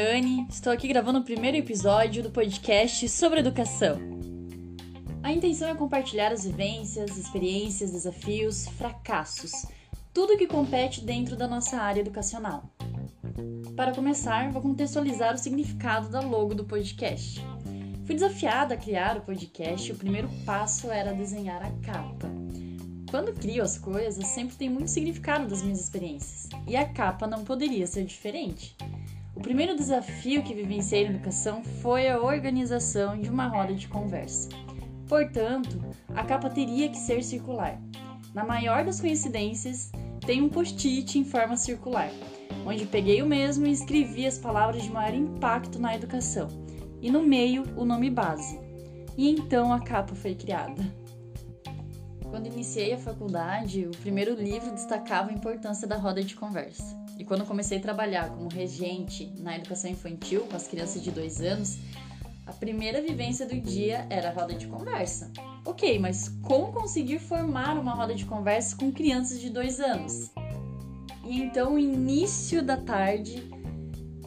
Anne, 0.00 0.46
estou 0.48 0.72
aqui 0.72 0.88
gravando 0.88 1.18
o 1.18 1.22
primeiro 1.22 1.58
episódio 1.58 2.22
do 2.22 2.30
podcast 2.30 3.06
sobre 3.06 3.40
educação. 3.40 4.00
A 5.22 5.30
intenção 5.30 5.68
é 5.68 5.74
compartilhar 5.74 6.32
as 6.32 6.44
vivências, 6.44 7.18
experiências, 7.18 7.92
desafios, 7.92 8.66
fracassos, 8.78 9.66
tudo 10.14 10.38
que 10.38 10.46
compete 10.46 11.04
dentro 11.04 11.36
da 11.36 11.46
nossa 11.46 11.76
área 11.76 12.00
educacional. 12.00 12.64
Para 13.76 13.92
começar, 13.92 14.50
vou 14.50 14.62
contextualizar 14.62 15.34
o 15.34 15.38
significado 15.38 16.08
da 16.08 16.20
logo 16.20 16.54
do 16.54 16.64
podcast. 16.64 17.38
Fui 18.06 18.14
desafiada 18.14 18.74
a 18.74 18.78
criar 18.78 19.18
o 19.18 19.20
podcast 19.20 19.86
e 19.86 19.92
o 19.92 19.98
primeiro 19.98 20.30
passo 20.46 20.90
era 20.90 21.12
desenhar 21.12 21.62
a 21.62 21.70
capa. 21.84 22.30
Quando 23.10 23.34
crio 23.34 23.62
as 23.62 23.76
coisas, 23.76 24.26
sempre 24.28 24.56
tem 24.56 24.70
muito 24.70 24.88
significado 24.88 25.46
das 25.46 25.62
minhas 25.62 25.80
experiências, 25.80 26.48
e 26.66 26.74
a 26.74 26.88
capa 26.88 27.26
não 27.26 27.44
poderia 27.44 27.86
ser 27.86 28.04
diferente. 28.04 28.74
O 29.40 29.42
primeiro 29.42 29.74
desafio 29.74 30.42
que 30.42 30.52
vivenciei 30.52 31.04
na 31.04 31.14
educação 31.14 31.64
foi 31.64 32.10
a 32.10 32.20
organização 32.20 33.18
de 33.18 33.30
uma 33.30 33.46
roda 33.46 33.72
de 33.72 33.88
conversa. 33.88 34.50
Portanto, 35.08 35.80
a 36.14 36.22
capa 36.22 36.50
teria 36.50 36.90
que 36.90 36.98
ser 36.98 37.24
circular. 37.24 37.80
Na 38.34 38.44
maior 38.44 38.84
das 38.84 39.00
coincidências, 39.00 39.90
tem 40.26 40.42
um 40.42 40.50
post-it 40.50 41.18
em 41.18 41.24
forma 41.24 41.56
circular, 41.56 42.10
onde 42.66 42.84
peguei 42.84 43.22
o 43.22 43.26
mesmo 43.26 43.66
e 43.66 43.72
escrevi 43.72 44.26
as 44.26 44.36
palavras 44.36 44.82
de 44.82 44.90
maior 44.90 45.14
impacto 45.14 45.78
na 45.78 45.94
educação, 45.94 46.48
e 47.00 47.10
no 47.10 47.22
meio 47.22 47.64
o 47.78 47.86
nome 47.86 48.10
base. 48.10 48.60
E 49.16 49.30
então 49.30 49.72
a 49.72 49.80
capa 49.80 50.14
foi 50.14 50.34
criada. 50.34 50.84
Quando 52.28 52.46
iniciei 52.46 52.92
a 52.92 52.98
faculdade, 52.98 53.86
o 53.86 53.96
primeiro 54.02 54.34
livro 54.34 54.70
destacava 54.70 55.30
a 55.30 55.34
importância 55.34 55.88
da 55.88 55.96
roda 55.96 56.22
de 56.22 56.36
conversa. 56.36 56.94
E 57.20 57.24
quando 57.24 57.44
comecei 57.44 57.76
a 57.76 57.80
trabalhar 57.82 58.30
como 58.30 58.48
regente 58.48 59.30
na 59.36 59.54
educação 59.54 59.90
infantil 59.90 60.46
com 60.46 60.56
as 60.56 60.66
crianças 60.66 61.02
de 61.02 61.10
dois 61.10 61.38
anos, 61.42 61.76
a 62.46 62.52
primeira 62.54 63.02
vivência 63.02 63.46
do 63.46 63.60
dia 63.60 64.06
era 64.08 64.30
a 64.30 64.32
roda 64.32 64.54
de 64.54 64.66
conversa. 64.66 65.30
Ok, 65.66 65.98
mas 65.98 66.30
como 66.42 66.72
conseguir 66.72 67.18
formar 67.18 67.78
uma 67.78 67.92
roda 67.92 68.14
de 68.14 68.24
conversa 68.24 68.74
com 68.74 68.90
crianças 68.90 69.38
de 69.38 69.50
dois 69.50 69.80
anos? 69.80 70.30
E 71.22 71.42
então, 71.42 71.74
o 71.74 71.78
início 71.78 72.62
da 72.62 72.78
tarde 72.78 73.50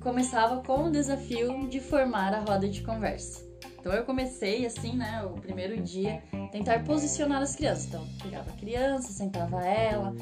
começava 0.00 0.62
com 0.62 0.84
o 0.84 0.90
desafio 0.90 1.68
de 1.68 1.80
formar 1.80 2.32
a 2.32 2.40
roda 2.40 2.66
de 2.66 2.82
conversa. 2.82 3.46
Então 3.78 3.92
eu 3.92 4.04
comecei 4.04 4.64
assim, 4.64 4.96
né, 4.96 5.22
o 5.24 5.38
primeiro 5.38 5.78
dia, 5.82 6.22
tentar 6.50 6.82
posicionar 6.84 7.42
as 7.42 7.54
crianças. 7.54 7.84
Então, 7.84 8.08
pegava 8.22 8.48
a 8.48 8.54
criança, 8.54 9.12
sentava 9.12 9.62
ela, 9.62 10.14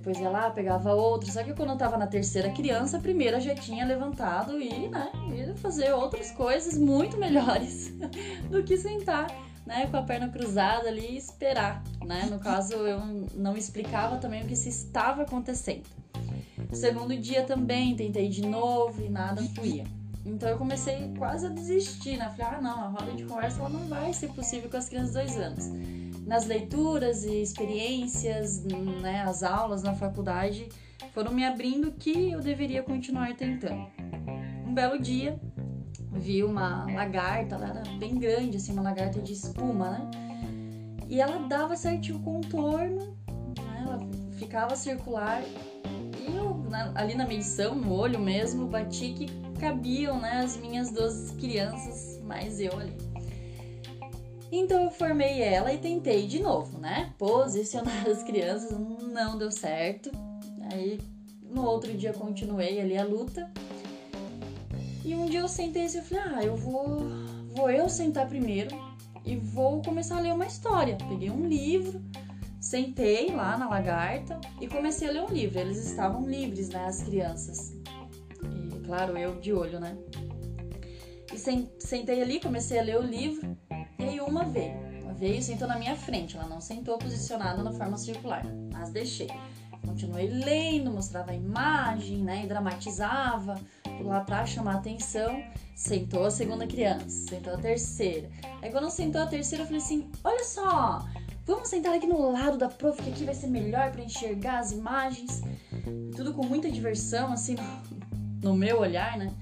depois 0.00 0.18
ia 0.18 0.30
lá, 0.30 0.50
pegava 0.50 0.94
outra. 0.94 1.30
Só 1.30 1.44
que 1.44 1.52
quando 1.52 1.70
eu 1.70 1.76
tava 1.76 1.98
na 1.98 2.06
terceira 2.06 2.50
criança, 2.50 2.96
a 2.96 3.00
primeira 3.00 3.38
já 3.38 3.54
tinha 3.54 3.84
levantado 3.84 4.58
e, 4.58 4.88
né, 4.88 5.12
ia 5.36 5.54
fazer 5.56 5.92
outras 5.92 6.30
coisas 6.30 6.76
muito 6.76 7.18
melhores 7.18 7.92
do 8.50 8.62
que 8.64 8.78
sentar, 8.78 9.26
né, 9.66 9.86
com 9.86 9.98
a 9.98 10.02
perna 10.02 10.28
cruzada 10.28 10.88
ali 10.88 11.12
e 11.12 11.16
esperar, 11.18 11.84
né? 12.04 12.26
No 12.30 12.38
caso, 12.38 12.74
eu 12.74 13.00
não 13.34 13.56
explicava 13.56 14.16
também 14.16 14.42
o 14.42 14.46
que 14.46 14.56
se 14.56 14.70
estava 14.70 15.22
acontecendo. 15.22 15.84
segundo 16.72 17.14
dia 17.16 17.44
também, 17.44 17.94
tentei 17.94 18.28
de 18.28 18.42
novo 18.42 19.02
e 19.04 19.08
nada 19.08 19.42
fluía. 19.42 19.84
Então 20.24 20.48
eu 20.48 20.58
comecei 20.58 21.12
quase 21.16 21.46
a 21.46 21.48
desistir, 21.48 22.16
né? 22.16 22.32
Falei, 22.36 22.58
ah, 22.58 22.60
não, 22.60 22.84
a 22.84 22.88
roda 22.88 23.12
de 23.12 23.24
conversa 23.24 23.60
ela 23.60 23.68
não 23.70 23.86
vai 23.88 24.12
ser 24.12 24.28
possível 24.28 24.68
com 24.68 24.76
as 24.76 24.88
crianças 24.88 25.12
de 25.12 25.18
dois 25.18 25.36
anos. 25.38 25.64
Nas 26.26 26.46
leituras 26.46 27.24
e 27.24 27.42
experiências, 27.42 28.62
né, 28.64 29.22
as 29.22 29.42
aulas 29.42 29.82
na 29.82 29.94
faculdade 29.94 30.68
foram 31.12 31.32
me 31.32 31.44
abrindo 31.44 31.90
que 31.92 32.30
eu 32.30 32.40
deveria 32.40 32.82
continuar 32.82 33.34
tentando. 33.34 33.86
Um 34.66 34.74
belo 34.74 35.00
dia, 35.00 35.40
vi 36.12 36.44
uma 36.44 36.84
lagarta, 36.92 37.54
ela 37.54 37.68
era 37.68 37.82
bem 37.98 38.18
grande, 38.18 38.58
assim, 38.58 38.72
uma 38.72 38.82
lagarta 38.82 39.20
de 39.20 39.32
espuma, 39.32 39.90
né? 39.90 40.10
E 41.08 41.20
ela 41.20 41.38
dava 41.48 41.74
certinho 41.74 42.18
o 42.18 42.22
contorno, 42.22 43.16
né? 43.58 43.84
ela 43.84 43.98
ficava 44.32 44.76
circular. 44.76 45.42
E 45.42 46.36
eu, 46.36 46.54
na, 46.68 46.92
ali 46.94 47.16
na 47.16 47.26
medição, 47.26 47.74
no 47.74 47.92
olho 47.92 48.20
mesmo, 48.20 48.68
bati 48.68 49.12
que 49.14 49.49
cabiam 49.60 50.18
né, 50.18 50.40
as 50.42 50.56
minhas 50.56 50.90
duas 50.90 51.30
crianças, 51.32 52.20
mais 52.24 52.58
eu 52.58 52.72
ali. 52.72 52.96
Então 54.50 54.84
eu 54.84 54.90
formei 54.90 55.42
ela 55.42 55.72
e 55.72 55.78
tentei 55.78 56.26
de 56.26 56.40
novo, 56.40 56.78
né? 56.78 57.14
Posicionar 57.18 58.08
as 58.08 58.22
crianças, 58.24 58.76
não 59.12 59.38
deu 59.38 59.50
certo. 59.52 60.10
Aí 60.72 60.98
no 61.42 61.64
outro 61.64 61.92
dia 61.92 62.12
continuei 62.12 62.80
ali 62.80 62.96
a 62.96 63.04
luta. 63.04 63.48
E 65.04 65.14
um 65.14 65.26
dia 65.26 65.40
eu 65.40 65.48
sentei 65.48 65.84
assim, 65.84 65.98
eu 65.98 66.04
falei, 66.04 66.24
ah, 66.24 66.44
eu 66.44 66.56
vou, 66.56 67.06
vou 67.54 67.70
eu 67.70 67.88
sentar 67.88 68.28
primeiro 68.28 68.76
e 69.24 69.36
vou 69.36 69.82
começar 69.82 70.18
a 70.18 70.20
ler 70.20 70.32
uma 70.32 70.46
história. 70.46 70.96
Peguei 71.08 71.30
um 71.30 71.46
livro, 71.46 72.02
sentei 72.60 73.30
lá 73.30 73.56
na 73.56 73.68
lagarta 73.68 74.40
e 74.60 74.66
comecei 74.66 75.08
a 75.08 75.12
ler 75.12 75.22
um 75.22 75.32
livro. 75.32 75.60
Eles 75.60 75.78
estavam 75.78 76.28
livres, 76.28 76.68
né, 76.70 76.84
as 76.86 77.02
crianças 77.02 77.79
claro, 78.90 79.16
eu 79.16 79.40
de 79.40 79.52
olho, 79.52 79.78
né? 79.78 79.96
E 81.32 81.38
sentei 81.38 82.20
ali, 82.20 82.40
comecei 82.40 82.80
a 82.80 82.82
ler 82.82 82.98
o 82.98 83.02
livro, 83.02 83.56
e 83.96 84.02
aí 84.02 84.20
uma 84.20 84.42
veio. 84.42 84.74
Uma 85.04 85.14
veio 85.14 85.36
e 85.36 85.42
sentou 85.42 85.68
na 85.68 85.78
minha 85.78 85.94
frente. 85.94 86.36
Ela 86.36 86.48
não 86.48 86.60
sentou 86.60 86.98
posicionada 86.98 87.62
na 87.62 87.70
forma 87.70 87.96
circular, 87.96 88.44
mas 88.72 88.90
deixei. 88.90 89.28
Continuei 89.86 90.28
lendo, 90.28 90.90
mostrava 90.90 91.30
a 91.30 91.34
imagem, 91.34 92.18
né? 92.18 92.42
E 92.44 92.48
dramatizava 92.48 93.60
lá 94.00 94.22
pra 94.22 94.44
chamar 94.44 94.74
atenção. 94.74 95.40
Sentou 95.76 96.24
a 96.24 96.30
segunda 96.30 96.66
criança, 96.66 97.08
sentou 97.08 97.54
a 97.54 97.58
terceira. 97.58 98.28
Aí 98.60 98.72
quando 98.72 98.90
sentou 98.90 99.22
a 99.22 99.26
terceira, 99.26 99.62
eu 99.62 99.66
falei 99.68 99.80
assim: 99.80 100.10
olha 100.24 100.44
só, 100.44 101.06
vamos 101.46 101.68
sentar 101.68 101.94
aqui 101.94 102.08
no 102.08 102.32
lado 102.32 102.58
da 102.58 102.68
prof, 102.68 103.00
que 103.00 103.10
aqui 103.10 103.24
vai 103.24 103.34
ser 103.34 103.46
melhor 103.46 103.92
para 103.92 104.02
enxergar 104.02 104.58
as 104.58 104.72
imagens. 104.72 105.42
Tudo 106.16 106.34
com 106.34 106.44
muita 106.44 106.68
diversão, 106.68 107.32
assim, 107.32 107.54
no 108.42 108.54
meu 108.54 108.80
olhar, 108.80 109.16
né? 109.16 109.32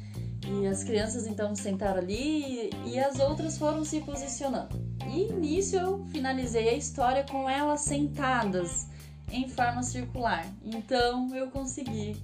E 0.47 0.66
as 0.66 0.82
crianças 0.82 1.26
então 1.26 1.54
sentaram 1.54 1.98
ali 1.98 2.70
e 2.86 2.98
as 2.98 3.19
outras 3.19 3.59
foram 3.59 3.84
se 3.84 4.00
posicionando. 4.00 4.81
E 5.06 5.32
nisso 5.32 5.76
eu 5.76 6.06
finalizei 6.10 6.69
a 6.69 6.75
história 6.75 7.25
com 7.25 7.48
elas 7.48 7.81
sentadas 7.81 8.87
em 9.31 9.48
forma 9.48 9.82
circular. 9.82 10.47
Então 10.64 11.34
eu 11.34 11.50
consegui 11.50 12.16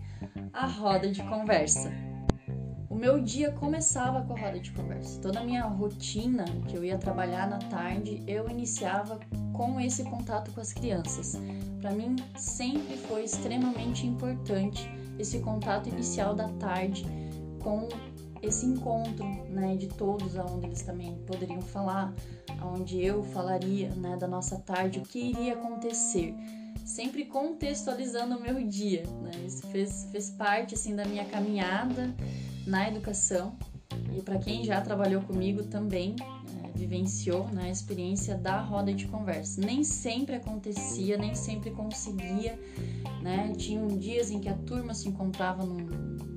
a 0.53 0.67
roda 0.67 1.11
de 1.11 1.23
conversa. 1.25 1.93
O 2.89 2.95
meu 2.95 3.21
dia 3.21 3.51
começava 3.51 4.23
com 4.23 4.35
a 4.35 4.41
roda 4.41 4.61
de 4.61 4.71
conversa. 4.71 5.21
Toda 5.21 5.41
a 5.41 5.45
minha 5.45 5.65
rotina 5.65 6.45
que 6.69 6.77
eu 6.77 6.85
ia 6.85 6.97
trabalhar 6.97 7.49
na 7.51 7.59
tarde, 7.59 8.23
eu 8.27 8.49
iniciava 8.49 9.19
com 9.53 9.81
esse 9.81 10.05
contato 10.05 10.53
com 10.53 10.61
as 10.61 10.73
crianças. 10.73 11.35
Para 11.81 11.91
mim 11.91 12.17
sempre 12.37 12.97
foi 12.97 13.25
extremamente 13.25 14.07
importante 14.07 14.89
esse 15.19 15.39
contato 15.41 15.89
inicial 15.89 16.35
da 16.35 16.49
tarde 16.49 17.05
com 17.63 17.89
esse 18.43 18.67
encontro, 18.67 19.25
né, 19.49 19.75
de 19.77 19.89
todos, 19.89 20.37
aonde 20.37 20.67
eles 20.67 20.83
também 20.83 21.17
poderiam 21.27 21.63
falar, 21.63 22.13
aonde 22.61 23.03
eu 23.03 23.23
falaria, 23.23 23.89
né, 23.95 24.17
da 24.17 24.29
nossa 24.29 24.59
tarde, 24.59 24.99
o 24.99 25.03
que 25.03 25.19
iria 25.19 25.55
acontecer, 25.55 26.35
sempre 26.85 27.25
contextualizando 27.25 28.37
o 28.37 28.41
meu 28.41 28.63
dia, 28.67 29.05
né, 29.23 29.31
isso 29.47 29.67
fez, 29.69 30.09
fez 30.13 30.31
parte, 30.31 30.75
assim, 30.75 30.95
da 30.95 31.05
minha 31.07 31.25
caminhada 31.25 32.15
na 32.67 32.89
educação. 32.89 33.57
E 34.15 34.21
para 34.21 34.39
quem 34.39 34.65
já 34.65 34.81
trabalhou 34.81 35.23
comigo 35.23 35.65
também, 35.65 36.15
vivenciou 36.75 37.49
né, 37.49 37.65
a 37.65 37.71
experiência 37.71 38.37
da 38.37 38.61
roda 38.61 38.93
de 38.93 39.07
conversa. 39.07 39.61
Nem 39.61 39.85
sempre 39.85 40.35
acontecia, 40.35 41.17
nem 41.17 41.35
sempre 41.35 41.71
conseguia 41.71 42.59
né? 43.25 43.55
Tinham 43.57 43.89
dias 43.89 44.31
em 44.31 44.39
que 44.39 44.51
a 44.51 44.55
turma 44.55 44.93
se 44.93 45.09
encontrava 45.09 45.65
num, 45.65 45.79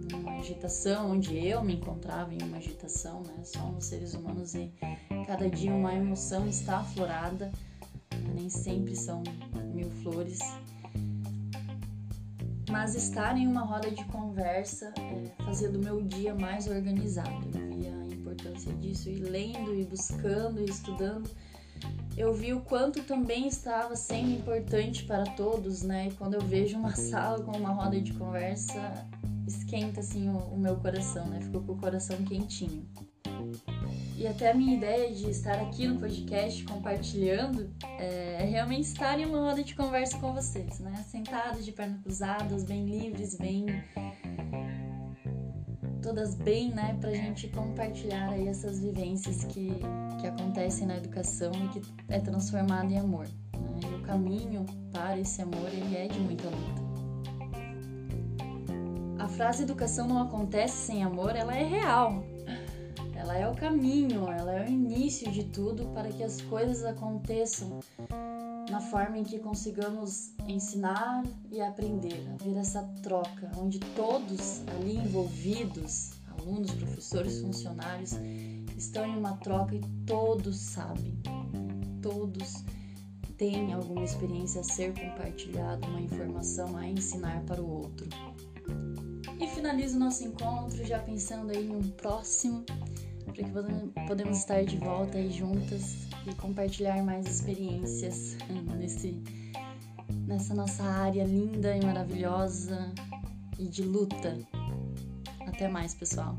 numa 0.09 0.39
agitação, 0.39 1.11
onde 1.11 1.38
eu 1.38 1.61
me 1.61 1.75
encontrava 1.75 2.33
em 2.33 2.41
uma 2.41 2.56
agitação, 2.56 3.21
né? 3.23 3.44
Somos 3.44 3.85
seres 3.85 4.13
humanos 4.13 4.56
e 4.56 4.71
cada 5.27 5.50
dia 5.50 5.73
uma 5.73 5.94
emoção 5.94 6.47
está 6.47 6.77
aflorada, 6.77 7.51
nem 8.33 8.50
sempre 8.50 8.95
são 8.95 9.21
mil 9.73 9.91
flores. 10.01 10.39
Mas 12.69 12.95
estar 12.95 13.38
em 13.38 13.45
uma 13.45 13.65
roda 13.65 13.91
de 13.91 14.06
conversa 14.06 14.94
é, 14.97 15.44
fazia 15.44 15.69
do 15.69 15.79
meu 15.79 16.01
dia 16.01 16.33
mais 16.33 16.67
organizado. 16.67 17.76
Importância 18.39 18.73
disso, 18.73 19.09
e 19.09 19.15
lendo, 19.15 19.73
e 19.73 19.83
buscando, 19.83 20.61
e 20.61 20.65
estudando 20.65 21.29
eu 22.15 22.33
vi 22.33 22.51
o 22.51 22.61
quanto 22.61 23.03
também 23.03 23.47
estava 23.47 23.95
sendo 23.95 24.31
importante 24.31 25.03
para 25.03 25.23
todos, 25.23 25.83
né? 25.83 26.07
E 26.07 26.11
quando 26.15 26.33
eu 26.33 26.41
vejo 26.41 26.77
uma 26.77 26.95
sala 26.95 27.43
com 27.43 27.55
uma 27.55 27.69
roda 27.69 28.01
de 28.01 28.11
conversa, 28.13 29.07
esquenta 29.45 29.99
assim 29.99 30.27
o, 30.27 30.37
o 30.37 30.57
meu 30.57 30.77
coração, 30.77 31.27
né? 31.27 31.39
Ficou 31.41 31.61
com 31.61 31.73
o 31.73 31.77
coração 31.77 32.17
quentinho. 32.23 32.87
E 34.17 34.25
até 34.25 34.49
a 34.49 34.53
minha 34.55 34.75
ideia 34.75 35.13
de 35.13 35.29
estar 35.29 35.59
aqui 35.61 35.87
no 35.87 35.99
podcast 35.99 36.63
compartilhando 36.63 37.69
é, 37.99 38.37
é 38.39 38.45
realmente 38.45 38.85
estar 38.85 39.19
em 39.19 39.25
uma 39.25 39.51
roda 39.51 39.63
de 39.63 39.75
conversa 39.75 40.17
com 40.17 40.33
vocês, 40.33 40.79
né? 40.79 41.05
Sentados 41.07 41.63
de 41.63 41.71
pernas 41.71 42.01
cruzadas, 42.01 42.63
bem 42.63 42.83
livres, 42.83 43.35
bem 43.35 43.67
todas 46.07 46.36
bem, 46.36 46.69
né, 46.69 46.98
pra 47.01 47.12
gente 47.12 47.50
compartilhar 47.50 48.30
aí 48.30 48.48
essas 48.48 48.80
vivências 48.80 49.44
que, 49.44 49.74
que 50.21 50.25
acontecem 50.25 50.88
na 50.88 50.95
educação 50.95 51.51
e 51.51 51.68
que 51.68 51.81
é 52.07 52.18
transformada 52.18 52.86
em 52.86 52.98
amor. 52.98 53.27
Né? 53.54 53.89
E 53.92 53.95
o 53.95 54.01
caminho 54.04 54.65
para 54.89 55.19
esse 55.19 55.42
amor, 55.42 55.68
ele 55.68 55.98
é 55.98 56.07
de 56.07 56.18
muita 56.18 56.48
luta. 56.48 56.88
A 59.19 59.27
frase 59.27 59.63
educação 59.63 60.07
não 60.07 60.21
acontece 60.21 60.77
sem 60.77 61.04
amor, 61.04 61.36
ela 61.36 61.54
é 61.54 61.65
real. 61.65 62.24
Ela 63.13 63.38
é 63.38 63.45
o 63.50 63.54
caminho, 63.54 64.31
ela 64.31 64.54
é 64.54 64.65
o 64.65 64.69
início 64.69 65.30
de 65.30 65.44
tudo 65.44 65.88
para 65.88 66.07
que 66.07 66.24
as 66.24 66.39
coisas 66.39 66.86
aconteçam 66.86 67.81
na 68.69 68.81
forma 68.81 69.17
em 69.17 69.23
que 69.23 69.39
consigamos 69.39 70.33
ensinar 70.47 71.23
e 71.49 71.61
aprender, 71.61 72.27
haver 72.33 72.57
essa 72.57 72.83
troca, 73.01 73.51
onde 73.57 73.79
todos 73.79 74.61
ali 74.67 74.97
envolvidos, 74.97 76.11
alunos, 76.37 76.71
professores, 76.71 77.41
funcionários, 77.41 78.13
estão 78.77 79.05
em 79.05 79.17
uma 79.17 79.37
troca 79.37 79.75
e 79.75 79.81
todos 80.05 80.57
sabem, 80.57 81.17
todos 82.01 82.63
têm 83.37 83.73
alguma 83.73 84.03
experiência 84.03 84.61
a 84.61 84.63
ser 84.63 84.93
compartilhada, 84.93 85.85
uma 85.87 86.01
informação 86.01 86.75
a 86.75 86.87
ensinar 86.87 87.43
para 87.43 87.61
o 87.61 87.69
outro. 87.69 88.07
E 89.39 89.47
finalizo 89.47 89.99
nosso 89.99 90.23
encontro 90.23 90.83
já 90.83 90.99
pensando 90.99 91.51
aí 91.51 91.67
em 91.67 91.75
um 91.75 91.89
próximo, 91.91 92.65
para 93.27 93.44
que 93.44 94.07
podemos 94.07 94.38
estar 94.38 94.63
de 94.63 94.77
volta 94.77 95.18
aí 95.18 95.31
juntas 95.31 96.07
e 96.25 96.33
compartilhar 96.35 97.03
mais 97.03 97.25
experiências 97.25 98.38
nesse, 98.77 99.21
nessa 100.25 100.53
nossa 100.53 100.83
área 100.83 101.24
linda 101.24 101.75
e 101.75 101.85
maravilhosa 101.85 102.94
e 103.59 103.68
de 103.68 103.83
luta. 103.83 104.38
Até 105.45 105.68
mais, 105.68 105.94
pessoal! 105.94 106.38